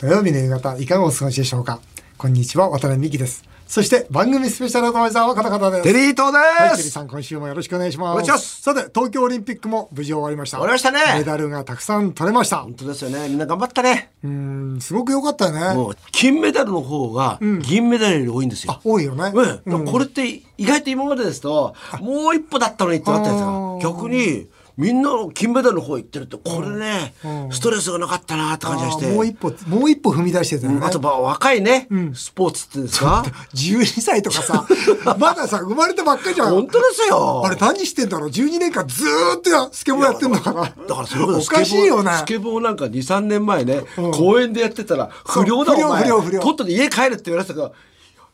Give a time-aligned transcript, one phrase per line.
[0.00, 1.80] 土曜日の夕方いかがお過ごしでしょうか？
[2.16, 3.42] こんにちは渡辺美希です。
[3.66, 5.82] そして番組スペシャルアドバイザーはこの方です。
[5.82, 8.30] テリー東です、はい、テリーさん今週もよろしくお願いします。
[8.30, 8.62] ます。
[8.62, 10.58] さて東京オリンピックも無事終わりました。
[10.58, 11.00] 終わりましたね。
[11.18, 12.58] メダルがたくさん取れました。
[12.58, 13.28] 本当ですよね。
[13.28, 14.12] みんな頑張ったね。
[14.22, 15.74] うんすごく良かったよね。
[15.74, 19.32] もう金メダルの方が銀メダルより多いんですよ、あ多いよね。
[19.66, 19.84] うん。
[19.84, 23.80] これって意外と今までですともう一歩だったのにってなったんですよ。
[23.82, 24.46] 逆に
[24.78, 27.12] みんな金メダルの方行ってるとこれね、
[27.50, 29.08] ストレスがなかったなって感じがして。
[29.08, 34.68] もう一歩もう一歩踏み出してたよね、あとまあ若いね、スポーツってですか12歳とかさ
[35.18, 36.50] まださ生まれたばっかりじゃん。
[36.50, 37.42] 本当ですよ。
[37.44, 40.62] あれ何してんだろう？12年間ずーっとスケボーやってんのかな。
[40.62, 42.12] だからそれこそおかしいよね。
[42.18, 43.82] スケボーなんか23年前ね、
[44.14, 46.40] 公園でやってたら不良だお前不良不良不良。
[46.40, 47.72] とっとと家帰るって言われてたから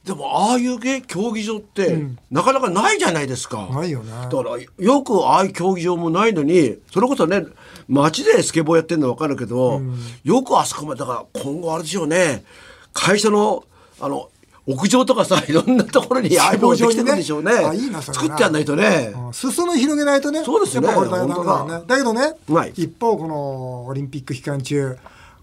[0.04, 1.98] でもああいうね競技場って、
[2.30, 3.68] なかなかないじゃないですか。
[3.72, 4.10] ないよね。
[4.10, 7.44] だからよくああいう競技場もないのにそれこそね
[7.88, 9.80] 街でスケボーやってるの分かるけど、
[10.22, 12.44] よくあそこまでだから今後あれでしょうね。
[12.92, 13.64] 会社の
[13.98, 14.28] あの
[14.66, 17.52] 屋上とかさ いろんなところにああいうのができてるんでしょうね。
[17.52, 19.12] あいいなそれな作ってやんないとね。
[19.14, 20.42] うん裾野広げないとね。
[20.44, 20.88] そうですよね。
[20.88, 21.74] やっぱこれ大変なんだ。
[21.74, 22.72] よねだけどね、はい。
[22.76, 24.96] 一方このオリンピック期間中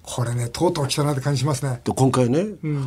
[0.04, 1.80] これねとうとう来たなって感じしますね。
[1.84, 2.46] で今回ね、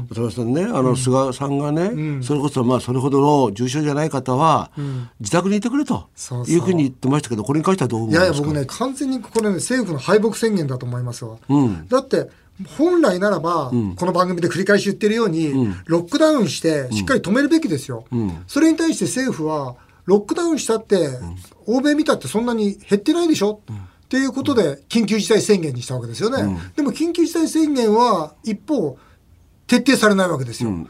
[0.09, 4.71] 渡辺さんねあの菅さんがね、それこそまあそれほどの重症じゃない方は、
[5.21, 6.09] 自宅にいてくれと
[6.49, 11.37] いうふうに言ってましたけどこれに関してはどう思いやいやうんですか僕ね完全にこれね政府の敗北宣言だと思いますわ、
[11.89, 12.31] だって
[12.77, 15.53] 本来ならば、この番組で繰り返し言ってるように、
[15.87, 18.05] ロックダウンしてしっかり止めるべきですよ、
[18.47, 21.09] それに対して政府はロックダウンしたって、
[21.67, 23.61] 欧米見たってそんなに減ってないでしょ、
[24.15, 28.97] っていうことで緊急事態宣言にしたわけですよね、でも緊急事態宣言は一方
[29.67, 30.87] 徹底されないわけですよ、まあ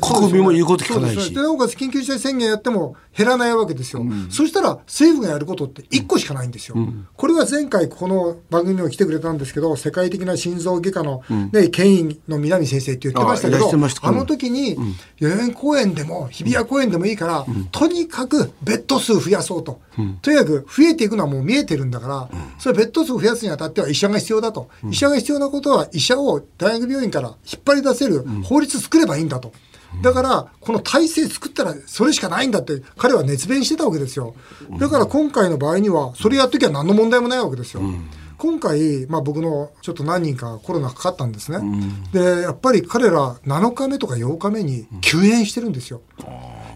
[0.00, 1.32] こ国民も言うこと聞かないし。
[1.32, 6.76] なおかつ緊急事態宣言やっても減らないわけですよ、そしたら政府がやることって1個しかないんですよ、
[7.16, 13.70] これは前回この番組にも来てくれたんですけど世界的な心臓外科の、ね権威の南先生って言ってましたけど
[14.02, 14.76] あの時に
[15.20, 19.80] 代々木公園でも日比谷公園でもいいから、とにかくベッド数増やそうと、
[20.22, 22.28] とにかく増えていくのはもう見えてるんだから、
[22.58, 29.52] それベッド数増やすにあたっては医者が必要だと、医者が必要なことは医者を大学病院から引っ張り出せる法律作ればいいんだと。
[30.02, 34.34] だから、この体制作ったらそれしかないんだって彼は熱弁してたわけですよ。
[34.78, 37.82] だから今回の場合には、それやっときゃ何の問題もないわけですよ。
[38.36, 41.58] 今回、まあ、僕のちょっと何人かコロナかかったんですね。
[42.12, 46.02] で、やっぱり彼ら7日目とか8日目に休園してるんですよ。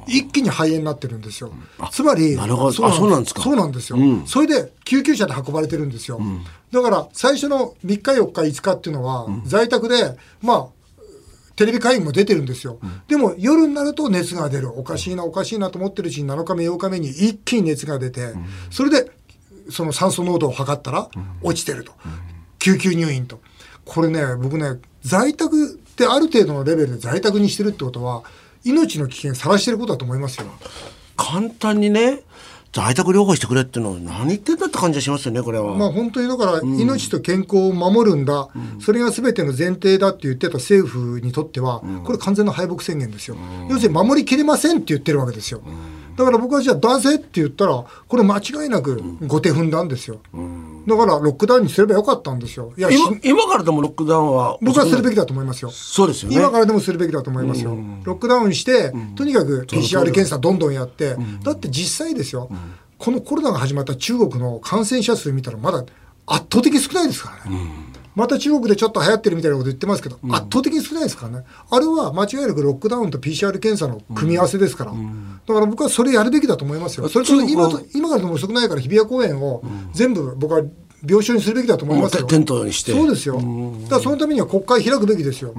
[0.09, 1.53] 一気に肺炎になってるんですよ。
[1.93, 2.35] つまり、
[2.73, 3.99] そうなんですかそうなんですよ。
[4.27, 6.21] それで救急車で運ばれてるんですよ。
[6.73, 10.67] だから最初の3日4日5日っていうのは、在宅で、まあ、
[11.57, 14.79] テレビ会議も出てるんですよ、でも夜になると熱が出る。
[14.79, 18.35] おかしいなおかしいなと思ってるうちに7日目8日目に一気に熱が出て、
[18.71, 19.11] それで
[19.71, 21.09] その酸素濃度を測ったら
[21.43, 21.93] 落ちてると、
[22.59, 23.41] 救急入院と。
[23.85, 28.23] これね僕ね在宅ってある程度のレベルで在宅にしてるってことは
[28.65, 30.47] 命の危険さらしてることだと思いますよ。
[31.17, 32.21] 簡単にね
[32.73, 38.49] 在宅療法してくれっていうのは何言ってんだって感じがしますよねこれは、まあ本当にだから命と健康を守るんだ、
[38.81, 43.37] それが全ての前提だって言ってた政府にとっては、これ完全な敗北宣言ですよ、
[43.69, 45.61] 要するに守りきれませんって言ってるわけですよ、
[46.17, 50.21] だから僕はじゃあ出せって言ったらこれ間違いなく後手踏んだんですよ、
[50.87, 52.73] だからロックダウンにすればよかったんですよ。
[52.77, 55.71] いやし今今からでもロックダウンは僕はするべきだと思いますよ。
[55.71, 56.37] そうですよね。
[56.37, 62.49] 今からでもするべきだと思いますよ、ロックダウンして、とにかく PCR 検査どんどんやって、だって実際ですよ、
[62.99, 65.85] このコロナが始まった中国の感染者数見たら、まだ
[66.27, 67.59] 圧倒的に少ないですからね。
[68.15, 71.45] また中国でちょっと流行ってるみたいなこと言ってますけど、圧倒的に少ないですからね。
[71.71, 74.93] あれは間違いなくロックダウンと PCR 検査の組み合わせですから。
[74.93, 77.09] だから僕はそれやるべきだと思いますよ。
[77.09, 79.63] それと今と今からでも遅くないから日比谷公園を
[79.93, 80.63] 全部僕は
[81.05, 82.25] 病床にするべきだと思いますよ。
[82.27, 83.37] テントにしてそうですよ。
[83.37, 85.55] だからそのためには国会開くべきですよ。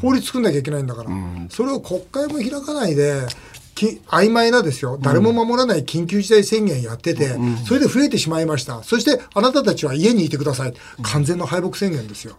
[0.00, 1.10] 法律作んなきゃいけないんだから。
[1.50, 3.26] それを国会も開かないで、
[3.74, 7.36] き曖昧なですよ、誰も守らない緊急事態宣言やってて、
[7.66, 12.36] それで増えてしまいました、そしてあなたたちは家にいてください、完全な敗北宣言ですよ。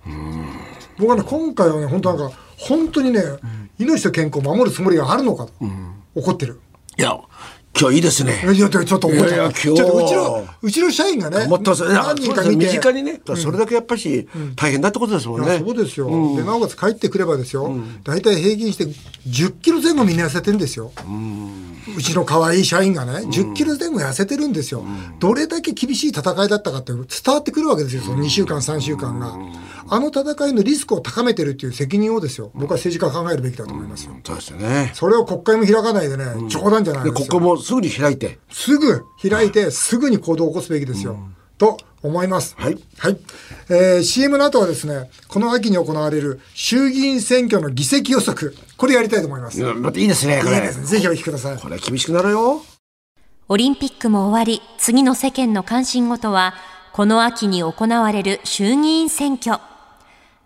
[0.98, 3.22] 僕はね、今回はね、本当なんか、本当にね、
[3.78, 5.52] 命と健康を守るつもりがあるのかと、
[6.16, 6.62] 怒ってる。
[6.98, 7.18] いや
[7.78, 8.42] 今日いいですね。
[8.54, 9.60] いやちょっと怒っちゃった。
[9.60, 12.70] ちょっとうちのうちの社員がね思ってますいや何人か見て。
[12.70, 15.60] 近にね、それだけやっぱり大変だってことですもんね。
[15.60, 18.86] そうですよ、でなおかつ帰ってくればですよ、大体平均して
[19.28, 20.92] 10キロ前後みんな痩せてるんですよ、
[21.98, 24.84] うちの可愛い社員がね、10キロ前後痩せてるんですよ、
[25.20, 29.38] どれだけ厳しい戦いだったかって伝わってくるわけですよ、その2週間、3週間が。
[29.90, 34.16] あの戦いのリスクを高めてるっていう責任をですよ、僕は政治家は考えるべきだと思いますよ。
[34.24, 34.92] そうですよね。
[34.94, 37.28] それを国会も開かないでね、冗談じゃないでですよ。
[37.28, 38.40] ここもすぐに開いて。
[38.52, 41.18] すぐ開いて、すぐに行動を起こすべきですよ。
[41.58, 42.56] と思います。
[42.58, 42.78] はい。
[42.98, 43.18] はい。
[43.70, 49.60] えー CM の後はですね、この秋に行われる衆議院選挙の議席予測、これやりたいと思います。
[49.60, 50.62] いいうんまたいいですね、これ。
[50.62, 50.86] ですね。
[50.86, 51.58] ぜひお聞きください。
[51.58, 52.62] これ厳しくなるよ。
[53.48, 56.56] オリンピックも終わり、次の世間の関心事は、
[56.94, 59.60] この秋に行われる衆議院選挙。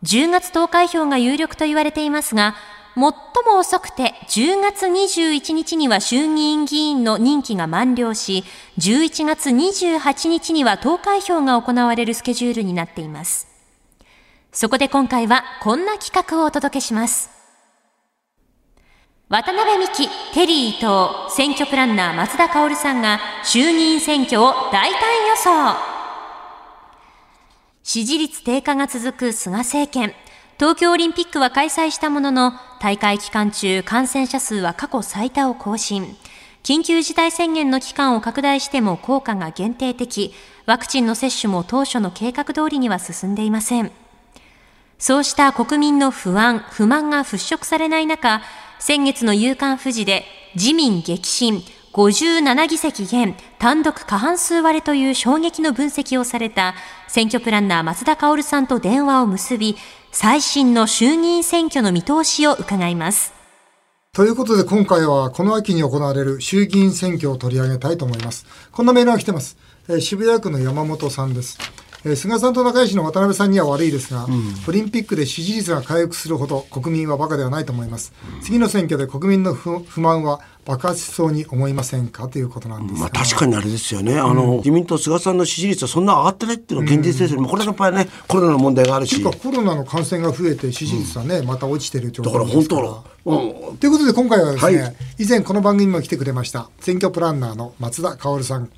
[0.03, 2.55] 10月投開票が有力と言われていますが、
[2.95, 8.43] 最も遅くて10月21日には衆議院議員の任期が満了し、
[8.77, 13.47] 11月28日には投開票が行われるスケジュールになっています。
[14.51, 17.29] そこで今回はこんな企画をお届けします。
[19.29, 25.98] 渡辺美希、テリー伊藤、選挙プランナー松田薫さんが衆議院選挙を大胆予想。
[27.91, 30.13] 支持率低下が続く菅政権。
[30.59, 36.15] 東京オリンピックは開催したものの、大会期間中感染者数は過去最多を更新。
[36.62, 40.36] 緊急事態宣言の期間を拡大しても効果が限定的。
[40.68, 43.92] ワクチンの接種も当初の計画通りには進んでいません。
[45.00, 48.44] そうした国民の不安、不満が払拭されない中、
[48.77, 51.63] 先月の夕刊富士で自民激震、
[51.94, 56.75] 57議席減、単独過半数割れという衝撃の分析をされた
[57.07, 59.75] 選挙プランナー松田薫さんと電話を結び、
[60.12, 63.33] 最新の衆議院選挙の見通しを伺います。
[64.13, 68.45] ということで今回はこの秋に行われる衆議院選挙を取り上げたいと思います。
[68.71, 69.57] こんなメールが来てます。
[69.88, 71.57] えー渋谷区の山本さんです。
[72.05, 74.25] えー菅さんと仲良しの渡辺さんには悪いですが、
[74.67, 78.13] オリンピックで支持率が回復するほど国民はバカではないと思います。
[78.41, 82.29] 次の選挙で国民の不不満は爆発しそうに思いませんか？
[82.29, 82.99] ということなんですが。
[83.01, 84.17] まあ確かにあれですよね。
[84.17, 87.49] あの、自民党菅さんの支持率はそんな上がってないっていうのが現実ですよね。
[87.49, 89.21] これやっぱりね、コロナの問題があるし。
[89.21, 92.81] コロナの感染が増えて支持率はね、また落ちてる状だから況ですから。
[92.81, 98.69] 本当の、うん、ということで今回はですね、はい以前この番組にも来てくれました選挙プランナーの松田薫さん、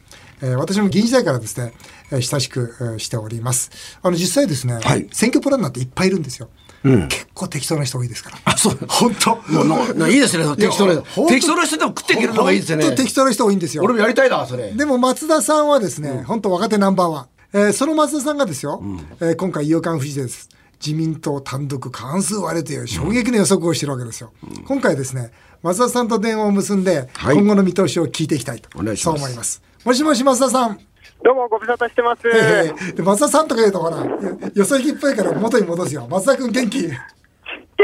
[0.41, 1.73] えー私も議員時代からですね、
[2.11, 3.71] えー親しく、えーしております。
[4.01, 5.07] あの実際ですね、はい。
[5.11, 6.49] 選挙プランナーっていっぱいいるんですよ、
[6.83, 8.37] 結構適当な人多いですから。
[8.45, 8.77] あ、そう。
[8.87, 9.35] 本当。
[9.51, 10.43] もうなないいですね。
[10.55, 11.27] 適当な本当。
[11.27, 13.83] 適当な人でも食っていけるのがいいですよね適当な人多いんですよ。
[13.83, 14.71] 俺もやりたいな、それ。
[14.71, 17.25] でも松田さんはですね、本当若手ナンバーワン。
[17.53, 18.81] えーその松田さんがですよ、
[19.19, 20.49] えー今回、夕刊富士です。
[20.83, 24.31] 自民党単独過半数割れという衝撃の予測をしてるわけですよ。
[24.65, 27.35] 今回ですね、松田さんと電話を結んで、はい。
[27.35, 29.19] 今後の見通しを聞いていきたいと、お願いします。
[29.19, 29.61] そう思います。
[29.85, 30.79] もしもし松田さん。
[31.23, 32.27] どうもご無沙汰してます。
[32.27, 34.17] えーで松田さんとか言うとほら、よ
[34.53, 36.07] よそ行きっぽいから元に戻すよ。
[36.09, 36.87] 松田君元気？
[36.87, 36.97] 元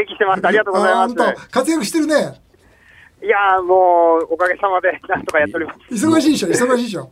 [0.06, 0.46] 気してます。
[0.46, 1.22] ありがとうございます。
[1.22, 2.14] あ本当活躍してるね。
[3.24, 5.80] いやーもうおかげさまで なんとかやっております。
[6.08, 7.10] 忙しいでしょ、忙しいでしょ？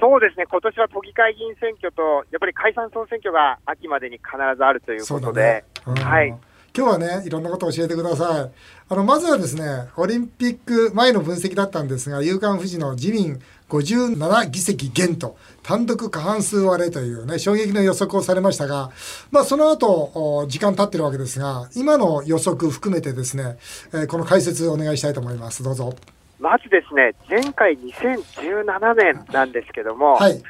[0.00, 0.46] そうですね。
[0.50, 5.64] 今年は都議会議員選挙とやっぱり解散総選挙が秋までに必ずあるということでね、。
[5.86, 6.28] うんはい。
[6.74, 8.50] 今日はね、いろんなことを教えてください。
[8.92, 13.40] あの、まずはですね、オリンピック前の分析だったんですが、夕刊富士の自民
[13.70, 18.90] 57議席減と、単独過半数割れというね、衝撃の予測をされましたが、
[19.30, 23.56] まあ、その後、お時間経ってるわけですが、今の予測含めてですね、
[23.94, 25.62] えーこの解説お願いしたいと思います。
[25.62, 25.94] どうぞ。
[26.38, 30.42] まずですね、前回2017年なんですけども、はい。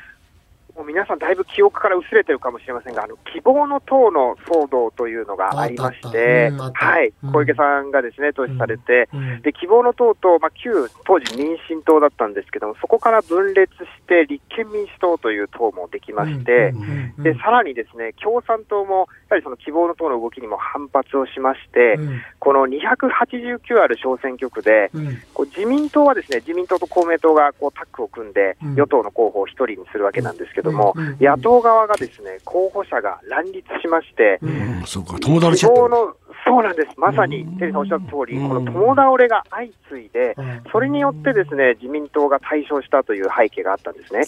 [0.77, 7.13] もう皆さんだいぶ記憶から薄れてるかもしれませんが、あの希望の党の騒動というのがありまして、はい。
[7.23, 9.43] うん、小池さんがですね、投資されて、うん。
[9.43, 10.71] で希望の党と、まあ、旧
[11.05, 16.73] 当時民進党だったんですけども、そこから分裂して立憲民主党という党もできまして、
[17.19, 22.23] でさらにですね共産党もやはりその希望の党の動きにも反発をしまして、うん。
[22.39, 25.19] この289ある小選挙区で、うん。
[25.35, 28.75] こう自民党はですね自民党と公明党がこうタッグを組んで、うん。
[28.75, 35.87] 与党の候補を一人にするわけなんですけども、うんうん野党側がですね候補者が乱立しまして、うん、そうか、友達しちゃってる。
[35.87, 38.49] 希望のそうなんです、まさにテリーさんおっしゃった通り、うん。
[38.49, 44.21] この共倒れが相次いでうん、それによってですね自民党が大勝したという背景があったんですね。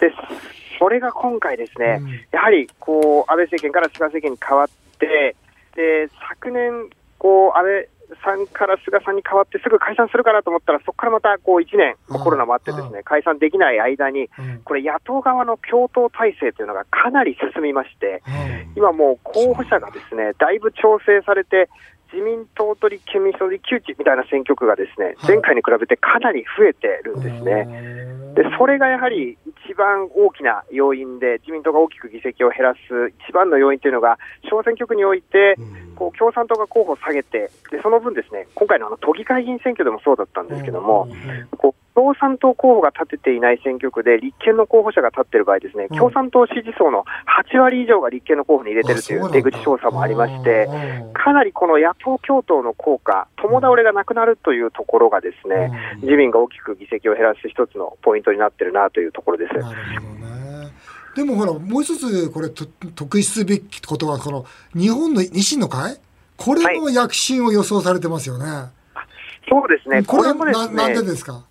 [0.00, 0.14] で
[0.78, 2.10] それが今回ですね、うん。
[2.32, 5.36] やはりこう安倍政権から菅政権に変わって、
[5.74, 6.90] で昨年
[7.24, 7.88] こう、安倍
[8.22, 14.60] さんから菅さんに変わってすぐ解散するかなと思ったら、そこからまたこう1年、コロナもあってですうね、解散できない間に、うん。
[14.64, 18.72] これ、野党側の共闘体制というのがかなり進みまして、うん。
[18.76, 21.68] 今もう候補者がですね、だいぶ調整されて、
[22.12, 25.16] 自民党と立憲民主党で一騎打ちみたいな選挙区がですね、はい。
[25.28, 28.23] 前回に比べてかなり増えてるんですね。
[28.34, 32.80] で、それがやはり一番大きな要因で、自民党が大きく議席を減らす
[33.26, 34.18] 一番の要因というのが、
[34.50, 35.56] 小選挙区において、
[35.94, 41.08] こう共産党が候補を下げて、でその分ですね、今回のあの都議会議員選挙でもそうだったんですけども、
[41.56, 45.96] こう共産党候補が立てていない選挙区で立憲の候補者が立っている場合ですね、うん。
[45.96, 47.04] 共産党支持層の
[47.52, 50.68] 8割以上が立憲の候補に入れてるという出口調査もありまして、
[51.14, 55.70] かなりこの野党共闘の効果、共倒れがなくなるというところがですね、
[56.02, 59.54] 自民が大きく議席を減らす一つのポイントになってるなというところです。
[61.14, 65.96] でもほら、もう一つ、これ、と特筆すべきことは、この、日本の維新の会？
[66.36, 68.44] これも躍進を予想されてますよね。
[69.48, 70.02] そうですね。
[70.02, 71.44] これはもですねななんでですか？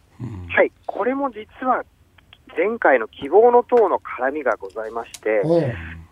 [0.50, 0.72] はい。
[0.86, 1.84] これも実は、
[2.56, 5.42] 前回の希望の党の絡みがございまして、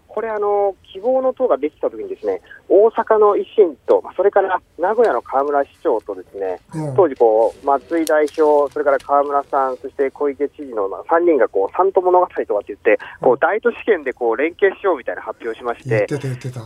[0.08, 16.60] これあの、希望の党ができたときにですね、大阪の維新と、まあそれから名古屋の河村市長とですね、うん当時こう、松井代表、それから河村さん、そして小池知事の3人がこう、三都物語とかって言って、こう、大都市圏でこう、連携しようみたいな発表をしまして、言ってた言ってた。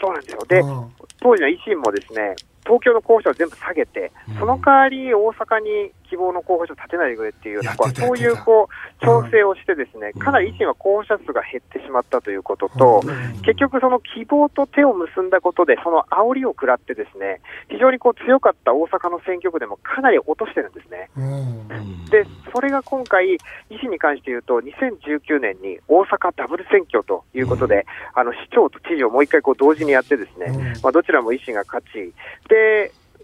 [0.00, 0.44] そうなんですよ。
[0.48, 2.36] で、うん当時の維新もですね、
[2.68, 13.02] 東京の候補者を全部下げて、その代わり大阪に希望の候補者を立てないでくれっていうような、そういうこう調整をしてですね、かなり維新は候補者数が減ってしまったということと、
[13.42, 21.08] 結局その希望と手を結んだことで、その煽りを食らってですね、非常にこう強かった大阪の選挙区でもかなり落としてるんですね。
[21.16, 22.04] うん。
[22.10, 23.38] で、それが今回、維
[23.80, 30.82] 新に関して言うと、2019年に大阪ダブル選挙ということで、あの市長と知事をもう一回こう同時にやってですね、うん。
[30.82, 32.12] まあ、どちらも維新が勝ち、
[32.48, 32.57] で、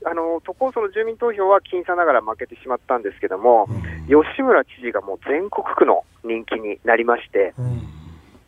[0.06, 3.68] あの都構想の住民投票は僅差ながら負けてしまったんですけども、
[4.06, 7.82] 吉村知事がもう全国区の人気になりまして、うん。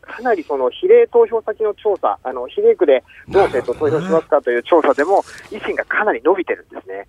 [0.01, 7.07] かなりその比例投票先の調査、あの比例区でどう政党投票しますかという調査でも、維新がかなり伸びてるんですね。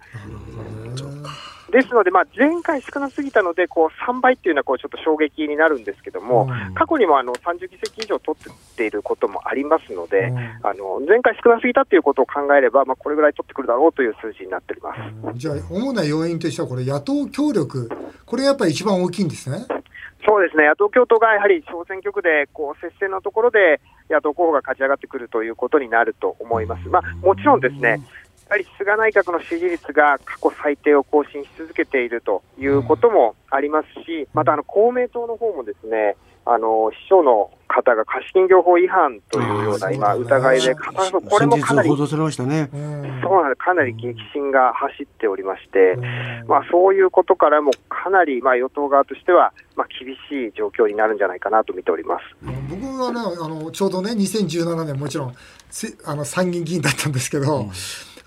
[1.70, 14.94] ですので、まあ、前回少なすぎたので、こう3倍っていうのはこうちょっと衝撃になるんですけども、うん過去にもあの30議席以上取っていることもありますので、うんあの前回少なすぎたということを考えれば、まあ、これぐらい取ってくるだろうという数字になっておりま
[15.32, 15.38] す。
[15.38, 17.90] じゃあ、主な要因としては、これ、野党協力、
[18.24, 19.66] これやっぱり一番大きいんですね。
[20.26, 26.88] そうですね、野党共闘がやはり小選挙区でこう接戦のところで野党候補が勝ち上がってくるということになると思います。
[26.88, 28.00] まあ、もちろんですね、
[28.48, 42.70] やはり菅内閣の支持率が過去最低を更新し続けているということもありますし、またあの公明党の方もですね、あの秘書の方が貸金業法違反というような今、疑いで、これ先もかなり日報道されましたね。
[42.72, 43.64] うんそうなんです。
[43.64, 46.02] かなり激震が走っておりまして、うん
[46.48, 52.24] まあそういうことからもかなりまあ与党側としてはまあ厳しい状況になるんじゃないかなと見ております。
[52.70, 55.34] 僕はね、あの、ちょうどね、2017年、もちろん、
[55.70, 57.66] せあの、参議院議員だったんですけど、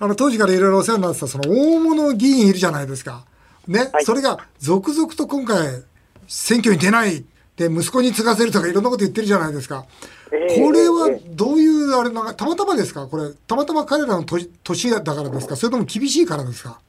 [0.02, 3.24] あの、当時からいろいろお世話になってた、その、大物議員いるじゃないですか。
[3.68, 5.84] ね、はいそれが、続々と今回、
[6.28, 7.24] 選挙に出ない。
[7.56, 9.86] で、息子に継がせるとかいろんなこと言ってるじゃないですか。
[10.32, 13.06] ええこれはええどういう、あれなんか、たまたまですか？
[13.06, 15.56] これ、たまたま彼らの年年だからですか？
[15.56, 16.80] それとも厳しいからですか？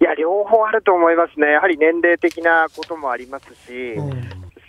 [0.00, 1.50] いや、両方あると思いますね。
[1.50, 4.10] やはり年齢的なこともありますし、うん。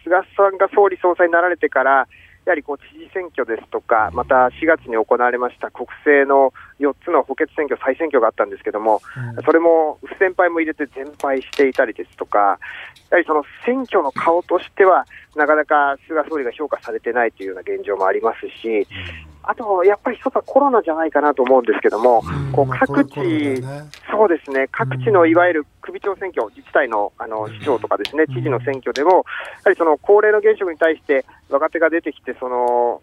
[0.03, 2.07] 菅さんが総理総裁になられてから、
[2.45, 9.01] やはりこう知事選挙ですとか、また4月に行われました国政の4つの補欠選挙、再選挙があったんですけども、
[9.37, 9.43] うん。
[9.43, 15.05] それも不先輩も入れて全敗していたりですとか、やはりその選挙の顔としては、
[15.35, 18.87] なかなか菅総理が評価されてないというような現状もありますし、
[19.43, 23.61] あと、やっぱり一つはコロナじゃないかなと思うんですけども、こうまあ各地、ね。
[24.11, 29.15] そうですね、各地のいわゆる首長選挙、自治体のあの市長とかですね、知事の選挙でも、や
[29.65, 33.01] はりその高齢の現職に対して若手が出てきて、その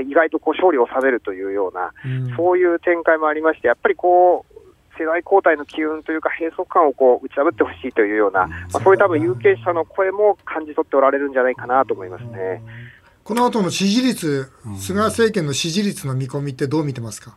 [0.00, 2.36] 意外とこう勝利を収めるというような、うん。
[2.36, 4.58] そういう展開もありまして、やっぱりこう、
[4.98, 12.62] 世代交代の機運というか、閉塞感をこう打ち破ってほしいというような、まあ、そういう多分有権者の声も感じ取っておられるんじゃないかなと思いますね。
[13.28, 17.36] この後の支持率、菅政権の支持率の見込みってどう見てますか、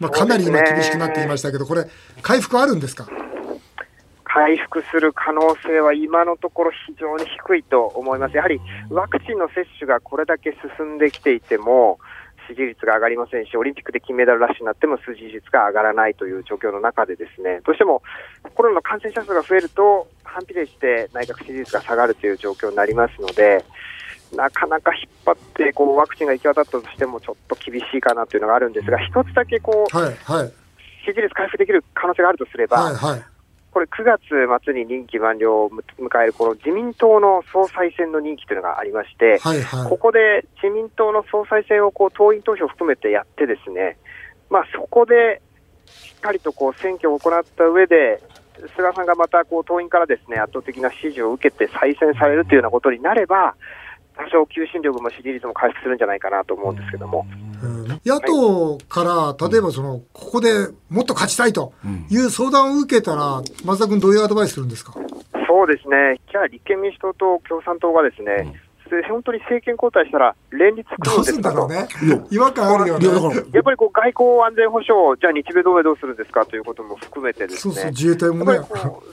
[0.00, 1.86] まあ、かなり今厳しくなっていましたけど、これ、
[2.20, 3.08] 回復あるんですか？
[4.22, 8.36] 回復する可能性は今のところ非常に低いと思います。
[8.36, 8.60] やはり
[8.90, 11.98] ワクチンの接種がこれだけ進んできていても、
[12.46, 18.02] 支持率が上がりませんし、オリンピックで金メダルラッシュになっても支持率が上がらないという状況の中でですね、どうしても
[18.54, 23.64] コロナの感染者数が増えると、反比例して内閣支持率が下がるという状況になりますので、
[24.34, 30.52] なかなか引っ張ってこうワクチンが行き渡ったとしてもちょっと厳しいかなというのがあるんですが、一つだけこうはい、はい、
[31.04, 33.22] 支持率回復できる可能性があるとすれば、はい、はい。
[33.70, 34.20] これ、9月
[34.64, 39.88] 末に任期満了を迎えるこの自民党の総裁選の任期というのがありまして、はい、はい。
[39.88, 43.98] ここで自民党の総裁選をこう党員投票を含めてやって、ですね、
[44.50, 45.42] まあ、そこで
[45.86, 48.22] しっかりとこう選挙を行った上で、
[48.76, 53.54] 菅さんがまたこう党員からですね圧倒的な支持を受けて再選されるというようなことになれば、
[54.18, 57.24] 多少求心力も支持率も回復するんじゃないかなと思うんですけども。
[57.62, 58.00] うん。
[58.04, 61.72] 野党から、例えばその、ここでもっと勝ちたいと
[62.10, 64.92] いう相談を受けたら、松田君どういうアドバイスするんですか？
[65.46, 68.52] そうですね、じゃあ立憲民主党と共産党がですね、
[69.08, 71.88] 本当に政権交代したら連立組どうすむんだろうね。
[72.30, 73.06] 違和感あるよね。
[73.06, 77.74] いやっぱりこう外交安全保障、じゃあ日米同盟どうするんですかということも含めてですね。
[77.74, 78.60] そうそう、自衛隊もね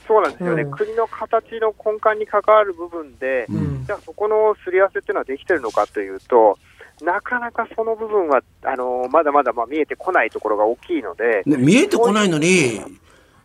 [0.08, 6.58] そうなんですよね、うん国の形の根幹に関わる部分で、んじゃあそこのすり合わせっていうのはできてるのかというと、
[7.02, 12.82] なかなかその部分はあのまだまだまあ見えてこないところが大きいので、ね、見えてこないのに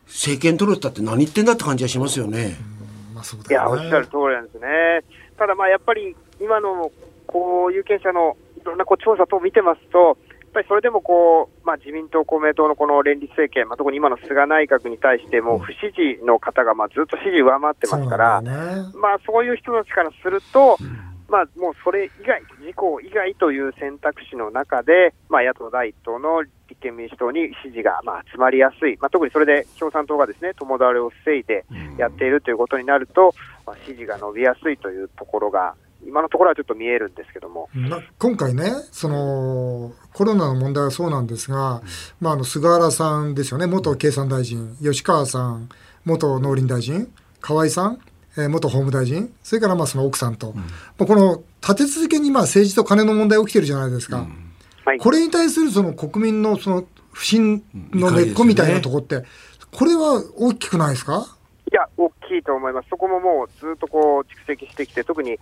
[0.06, 2.56] 政権取るったって何言ってんだって感じがしますよね。
[3.14, 3.82] まあそういや、だよね。
[3.82, 4.68] おっしゃる通りなんですね。
[5.40, 6.92] ただ、まあやっぱり今の
[7.26, 10.16] こう有権者のいろんなこう調査等を見てますと、やっ
[10.52, 18.50] ぱりそれでもこう、まあ、自民党、公明党のこの連立政権、まあ、特に今の菅内閣に対しても不支持の方がまあずっと支持上回ってますから、ね。
[19.00, 20.76] まあ、そういう人たちからすると、
[21.30, 31.64] まあ、もうそれ以外、自公以外という選択肢の中で、まあ、野党第一党の立憲民主党に支持がまあ集まりやすい、まあ、特にそれで共産党がですね共倒れを防いで
[31.96, 33.34] やっているということになると、
[33.70, 35.74] まあ、支持が伸びやすいというところが、
[36.04, 37.68] 今のところはちょっと見えるんですけども。
[37.74, 41.82] な今回ね、そのコロナの問題はそうなんですが、
[42.20, 45.68] まあ、あの菅原さんですよね、元経産大臣、吉川さん、
[46.04, 47.98] 元農林大臣、河井さん、
[48.36, 50.62] えー元法務大臣、それからまあその奥さんと、ま
[51.00, 54.26] あこの立て続けにまあ政治と金の問題起きてるじゃないですか。
[54.84, 57.62] はい、これに対するその国民のその不信
[57.92, 59.22] の根っこみたいなところって、
[59.72, 61.36] これは大きくないですか？
[61.80, 65.38] が、大きいと思います、そこももうずっとこう蓄積してきて、特に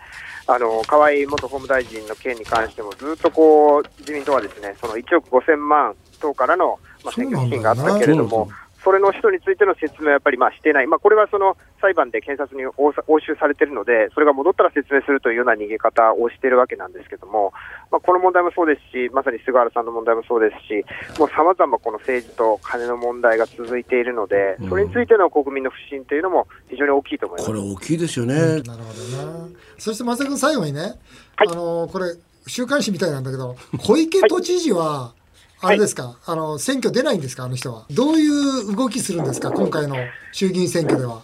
[0.47, 8.49] あの河井元法務大臣の件に関しても、ずっとこう自民党はですねその1億5000万等からの、まあ、選挙資金があったけれども、
[8.89, 17.53] それの人についての説明はやっぱりまあしてない、まあ、これはその裁判で検察に押収されているので、それが戻ったら説明するというような逃げ方をしているわけなんですけども、
[17.93, 27.53] まあ、この問題もそうですし、まさに菅原さんの問題もそうですし、もうさまざまこの政治と金の問題が続いているので、それについての国民の不信というのも非常に大きいと思いますこ。
[27.53, 28.35] れ大きいですよね。
[28.35, 29.49] なるほどな。
[29.77, 30.95] そして松田君最後にね、
[31.37, 32.17] あのこれ
[32.47, 33.55] 週刊誌みたいなんだけど、
[33.85, 35.13] 小池都知事は、
[35.61, 37.45] あれですか、あの選挙出ないんですか？
[37.45, 37.85] あの人は。
[37.91, 38.29] どうい
[38.73, 39.51] う動きするんですか？
[39.51, 39.97] 今回の
[40.33, 41.23] 衆議院選挙では。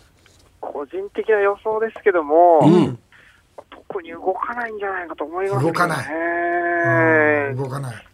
[0.61, 2.61] 個人的な予想ですけども、
[3.89, 5.71] 特に動かないんじゃないかと思いますね。
[5.71, 6.07] 動かない。
[7.51, 8.07] うん動かない。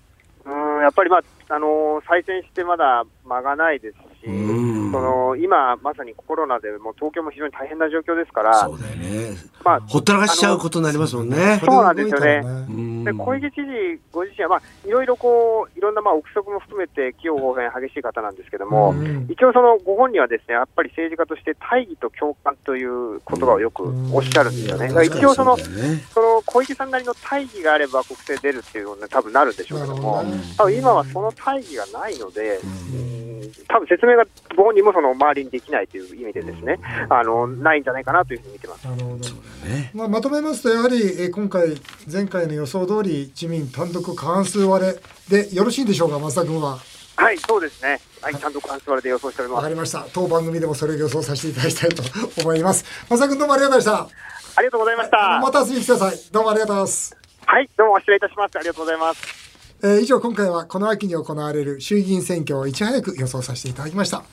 [0.44, 1.22] うんやっぱり、まあ
[1.54, 9.36] あの再選してまだ間がないですし、うんその今、まさにコロナでもう東京も非常に大変な状況ですからそ、うだよね。
[9.64, 11.60] まあ、ほったらかしちゃうことになりますもんね。
[11.64, 12.42] そうなんですよね。
[13.04, 19.26] で小池知事ご自身は、まあ、いろいろこういろんなまあ憶測も含めて、器用方変激しい方なんですけども、うん。
[19.28, 24.88] 一応、そのご本人はですねやっぱり政治家として大義と共感という言葉をよくおっしゃるんですよね。
[24.88, 25.64] だから一応その、ね。
[26.12, 30.42] その小池さんなりの大義があれば国政出るっていうのに多分なるんでしょうけども、どね。
[30.56, 33.10] 多分今はその大義がないので、うん。
[33.68, 34.24] 多分説明が
[34.56, 38.84] ご本人もその周りにできないという意味でですね、あのないんじゃないかなというふうに見てます。
[38.86, 39.28] なるほど。
[39.68, 44.96] ねまあ、まとめますと、やはり、えー今回、前回の予想通り、自民単独過半数割れ
[45.28, 46.78] でよろしいんでしょうか、増田君は。
[47.16, 48.00] はい、そうですね。
[48.22, 49.68] はい、ちゃんと関数割れで予想しておりますわか。
[49.68, 50.06] りました。
[50.12, 52.02] 当番組でもそれを予想させていただきたいと
[52.40, 52.84] 思います。
[53.08, 54.14] 増田君どうもありがとうございまし
[54.56, 55.16] ありがとうございました。
[55.16, 55.40] た。
[55.40, 56.20] また遊びに来てください。
[56.32, 57.16] どうもありがとうございます。
[57.46, 58.56] はい、どうも失礼いたします。
[58.56, 59.50] ありがとうございます。
[59.82, 64.24] えー以上今回はこの秋に行われる衆議院選挙をいち早く予想させていただきました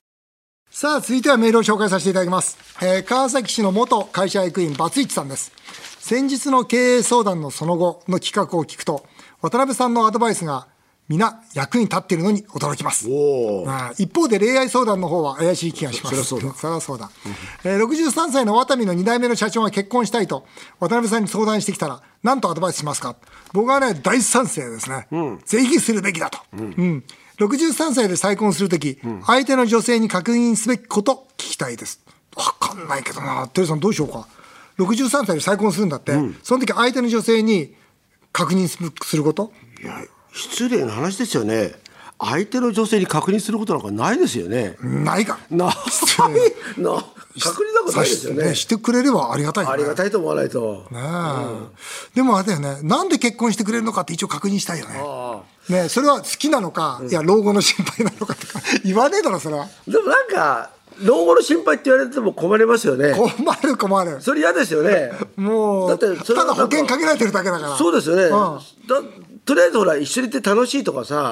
[0.80, 5.52] さあ続いてはメールを紹介させていただきます、えー川崎市の元会社役員バツイチさんです
[5.98, 9.04] 先日の経営相談のその後の企画を聞くと
[9.42, 10.68] 渡辺さんのアドバイスが
[11.08, 13.66] 皆役に立っているのに驚きますおお。
[13.68, 16.16] ああ一方で恋愛相談の方は怪しい気がします。
[16.18, 17.10] そそりゃそうだそうだ。
[17.64, 20.46] えー63歳のワタミの2代目の社長が結婚したいと、
[20.80, 23.16] 渡辺さんに相談してきたら、何とアドバイスしますか
[23.54, 25.08] 僕はね、大賛成ですね。
[25.46, 26.40] ぜひするべきだと。
[26.54, 27.04] うん
[27.40, 32.02] 63歳で再婚するとき、相手の女性に確認すべきこと聞きたいです。
[32.36, 33.48] わかんないけどな。
[33.48, 34.28] テレさんどうしようか。
[34.78, 37.76] 63歳で再婚するんだって、その時相手の女性に
[38.32, 39.52] 確認するすること？
[39.82, 41.74] いや失礼な話ですよね。
[42.20, 44.76] 相手の女性に確認することなんかないですよね。
[44.82, 45.40] ないか。
[45.52, 45.70] ない。
[46.82, 47.06] な
[47.40, 48.56] 確認なんかないですよね。
[48.56, 49.74] してくれればありがたいよね。
[49.76, 50.88] ありがたいと思わないと。
[50.90, 51.00] ね
[52.14, 54.96] えでもあれだよね、なんで結婚してくれるのかって一応確認したいよね。
[55.70, 59.68] あねえそれは好きなのか、いや、老後の心配なのかとか、 言わねえだろ、それは。
[59.88, 60.72] でもなんか
[61.04, 63.14] 老後の心配って言われても困りますよね。
[63.14, 64.18] 困る困る。
[64.22, 65.12] それ嫌ですよね。
[65.38, 67.78] もう、だってそれただ保険かけられてるだけだから。
[67.78, 68.28] そうですよね。
[68.28, 68.60] んだ
[69.46, 71.32] とりあえずほら一緒にいて楽しいとかさ、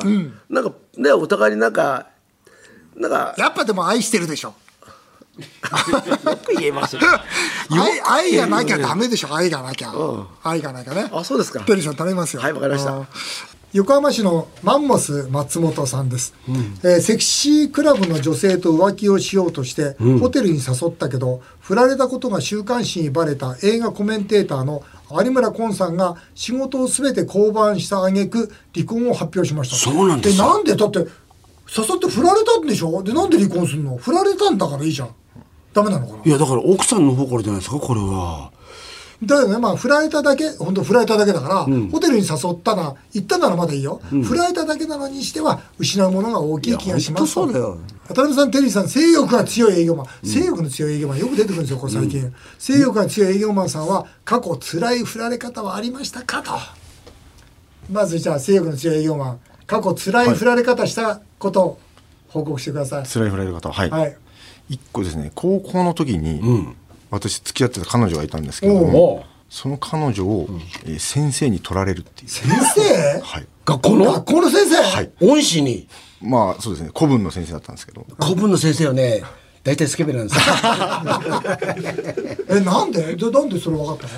[0.50, 2.08] なんかねお互いになんか
[2.96, 4.54] なんかやっぱでも愛してるでしょ。
[5.36, 7.02] よく言えますよ。
[7.70, 9.92] 愛愛がなきゃダメでしょ、愛がなきゃ。
[10.44, 11.10] 愛がなきゃね。
[11.12, 11.60] あそうですか。
[11.62, 12.42] テリーさん頼みますよ。
[12.42, 13.08] はいわかりましたうん
[13.76, 29.76] 横浜市のマンモス松本さんです、えーセクシークラブの女性と浮気をしようとして、ホテルに誘ったけど振られたことが週刊誌にバレた映画コメンテーターの有村昆さんが仕事を全て降板した挙句離婚を発表しました。
[29.76, 30.46] そうなんですよ。
[30.46, 31.08] なんでだって誘っ
[32.00, 33.04] て振られたんでしょ？
[33.04, 33.98] でなんで離婚するの？
[33.98, 35.10] 振られたんだからいいじゃん。
[35.74, 36.24] ダメなのかな？
[36.24, 38.54] いやだから奥さんの方からじゃないですかこれは
[39.26, 44.02] だけどね、まあ、振られただけ、本当振られただけだから、ホテルに誘ったら、行ったならまだいいよ。
[44.10, 50.28] 振られただけなのにしては、失うものが大きい気がしますそうだよ渡辺さん、テリーさん、性欲が強い営業マン。
[50.28, 52.34] 性欲の強い営業マン、よく出てくるんですよ、これ最近。
[52.60, 56.52] 性欲が強い営業マンさんは、過去辛い振られ方はありましたかと。
[57.92, 61.80] まず、じゃあ、性欲の強い営業マン、過去辛い振られ方したことを
[62.30, 63.06] 報告してください。
[63.06, 64.18] 辛い振られる方はい、はい。
[64.70, 66.76] 一個ですね高校の時に、
[67.16, 70.48] 私付き合ってた彼女がいたんですけどもその彼女を、
[70.86, 72.30] えー先生に取られるっていう。
[72.30, 73.20] 先生？
[73.22, 73.48] はい。
[73.64, 74.06] 学校の？
[74.14, 74.84] 学校の先生？
[74.84, 75.12] はい。
[75.22, 75.88] 恩師に？
[76.22, 76.90] まあそうですね。
[76.96, 78.06] 古文の先生だったんですけど。
[78.22, 79.24] 古文の先生はね
[79.64, 80.44] 大体スケベなんですよ。
[82.50, 83.16] え、なんで？
[83.18, 84.10] でなんでそれ分かったの？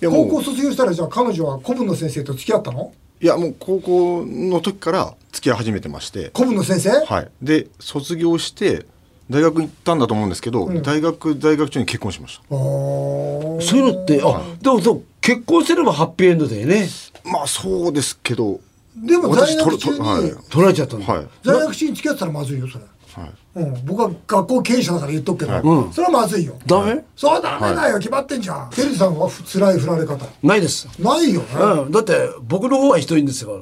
[0.00, 0.28] やもう。
[0.28, 2.92] 高校卒業したらじゃあ彼女は古文の先生と付き合ったの？
[3.20, 6.30] いやもう高校の時から付き合い始めてまして。
[6.34, 7.28] 古文の先生、はい。
[7.42, 8.86] で卒業して
[9.30, 13.60] 大学行ったんだと思うんですけど、大学大学中に結婚しましおー。
[13.62, 16.88] そういうのってあでもそう結婚すればハッピーエンドだよね。
[17.22, 18.60] たまあそうですけど
[18.96, 20.50] でも在学中に、はい。
[20.50, 21.26] 取られちゃったんだ、はい。
[21.42, 22.84] 在学中に付き合ってたらまずいよそれ、
[23.14, 23.32] はい。
[23.56, 25.94] うん、僕は学校経営者だから言っとくけど、はい。
[25.94, 26.58] それはまずいよ。
[26.66, 27.04] ダメ？
[27.16, 28.70] そうダメだよ、決まってんじゃん。
[28.70, 30.26] テリーさんは辛い振られ方。
[30.42, 33.58] ないです、ないよね、うん、だって僕の方はひどいんですから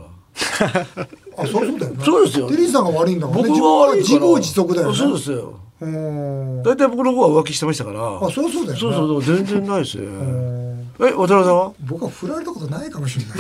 [1.37, 2.49] あそうそうだよねそうですよ。
[2.49, 3.49] テリーさんが悪いんだからね。
[3.49, 4.97] 僕は自業自得だよね。
[4.97, 5.41] そうですよ。
[5.41, 5.57] うん
[6.63, 8.01] 大体僕の方は浮気してましたから。
[8.01, 8.79] あそうそうだよね。
[8.81, 9.37] そうそうそう。
[9.37, 10.05] 全然ないですよ
[11.01, 11.73] え渡辺さんは？
[11.81, 13.37] 僕は振られたことないかもしれない。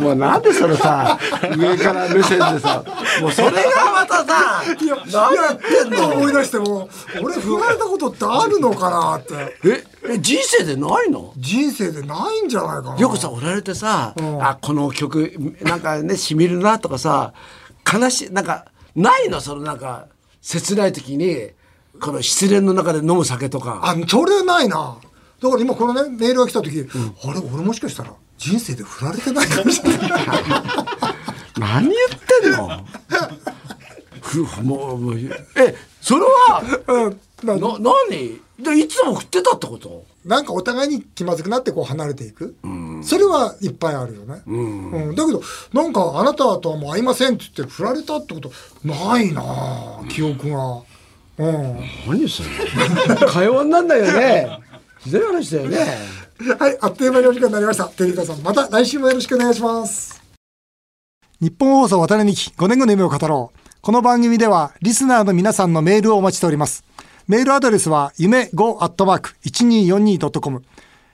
[0.00, 1.18] もうなんでそれさ
[1.56, 2.82] 上から目線でさ
[3.20, 3.60] もうそれが
[3.92, 6.08] またさいや、何やってんの？
[6.16, 6.88] 思い出しても、
[7.22, 9.34] 俺振られたことってあるのかなって。
[9.64, 9.84] え
[10.14, 11.32] え人生でないの？
[11.36, 12.98] 人生でないんじゃないかな。
[12.98, 14.42] よくさおられてさ、ん。
[14.42, 17.32] あこの曲なんかねしみるなとかさ
[17.92, 19.40] 悲しいなんかないの？
[19.40, 20.06] そのなんか
[20.42, 21.50] 切ない時に
[22.00, 24.96] この失恋の中で飲む酒とかあ、それないな。
[25.42, 26.86] だから今このね、メールが来た時、
[27.24, 30.10] あれ、俺もしかしたら人生で振られてないかもしれない。
[31.58, 32.84] 何言ってんの？
[34.22, 37.20] ふもうもうえそれはうん。
[37.42, 37.78] なな
[38.10, 38.40] 何？
[38.62, 40.04] でいつも振ってたってこと？
[40.24, 42.54] なんかお互いに気まずくなってこう離れていく。
[43.02, 44.42] それはいっぱいあるよね。
[44.46, 45.14] うん。
[45.14, 48.50] だけど、なんかあなたとはもう会いませんって言って振られたってこと
[48.84, 50.82] ないなあ記憶が。
[51.38, 51.80] うん。
[52.06, 52.48] 何それ
[53.26, 54.58] 会話になんないよね
[54.98, 55.78] ひどい話だよね
[56.58, 57.84] はい、あっという間にお時間になりました。
[57.84, 60.22] テリータさん、また来週もよろしくお願いします。
[61.38, 63.58] 日本放送渡辺美希5年後の夢を語ろう。
[63.82, 66.82] この番組ではリスナーの皆さんのメールをお待ちしております。
[67.28, 70.62] メールアドレスは夢 5-1242.com